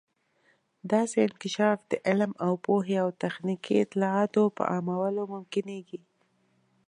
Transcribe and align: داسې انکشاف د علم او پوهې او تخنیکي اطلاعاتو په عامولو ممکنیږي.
داسې 0.91 1.17
انکشاف 1.27 1.77
د 1.91 1.93
علم 2.07 2.31
او 2.45 2.53
پوهې 2.65 2.95
او 3.03 3.09
تخنیکي 3.23 3.73
اطلاعاتو 3.83 4.43
په 4.57 4.63
عامولو 4.73 5.23
ممکنیږي. 5.35 5.99